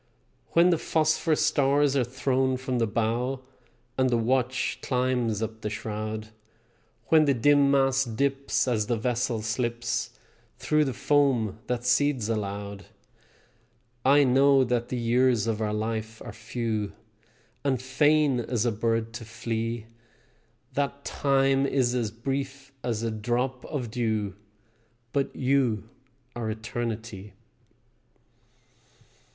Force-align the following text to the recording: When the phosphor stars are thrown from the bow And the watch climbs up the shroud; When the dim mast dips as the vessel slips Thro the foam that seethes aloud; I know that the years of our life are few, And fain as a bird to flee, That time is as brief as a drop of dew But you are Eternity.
When 0.53 0.71
the 0.71 0.79
phosphor 0.79 1.35
stars 1.35 1.95
are 1.95 2.03
thrown 2.03 2.57
from 2.57 2.79
the 2.79 2.87
bow 2.87 3.41
And 3.99 4.09
the 4.09 4.17
watch 4.17 4.79
climbs 4.81 5.43
up 5.43 5.61
the 5.61 5.69
shroud; 5.69 6.29
When 7.09 7.25
the 7.25 7.35
dim 7.35 7.69
mast 7.69 8.15
dips 8.15 8.67
as 8.67 8.87
the 8.87 8.97
vessel 8.97 9.43
slips 9.43 10.17
Thro 10.57 10.83
the 10.83 10.95
foam 10.95 11.59
that 11.67 11.85
seethes 11.85 12.29
aloud; 12.29 12.87
I 14.03 14.23
know 14.23 14.63
that 14.63 14.89
the 14.89 14.97
years 14.97 15.45
of 15.45 15.61
our 15.61 15.71
life 15.71 16.19
are 16.25 16.33
few, 16.33 16.93
And 17.63 17.79
fain 17.79 18.39
as 18.39 18.65
a 18.65 18.71
bird 18.71 19.13
to 19.13 19.23
flee, 19.25 19.85
That 20.73 21.05
time 21.05 21.67
is 21.67 21.93
as 21.93 22.09
brief 22.09 22.71
as 22.83 23.03
a 23.03 23.11
drop 23.11 23.63
of 23.65 23.91
dew 23.91 24.33
But 25.13 25.35
you 25.35 25.89
are 26.35 26.49
Eternity. 26.49 27.35